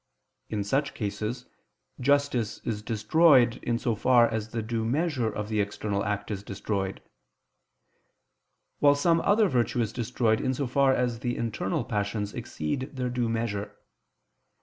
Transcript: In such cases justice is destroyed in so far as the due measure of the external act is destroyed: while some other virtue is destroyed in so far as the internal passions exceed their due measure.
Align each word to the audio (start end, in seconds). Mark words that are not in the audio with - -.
In 0.49 0.63
such 0.63 0.95
cases 0.95 1.45
justice 1.99 2.57
is 2.63 2.81
destroyed 2.81 3.57
in 3.61 3.77
so 3.77 3.93
far 3.93 4.27
as 4.27 4.49
the 4.49 4.63
due 4.63 4.83
measure 4.83 5.31
of 5.31 5.47
the 5.47 5.61
external 5.61 6.03
act 6.03 6.31
is 6.31 6.41
destroyed: 6.41 7.03
while 8.79 8.95
some 8.95 9.21
other 9.21 9.47
virtue 9.47 9.79
is 9.79 9.93
destroyed 9.93 10.41
in 10.41 10.55
so 10.55 10.65
far 10.65 10.91
as 10.91 11.19
the 11.19 11.37
internal 11.37 11.83
passions 11.83 12.33
exceed 12.33 12.95
their 12.95 13.11
due 13.11 13.29
measure. 13.29 13.75